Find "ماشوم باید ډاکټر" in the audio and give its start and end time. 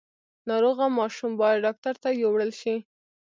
0.97-1.93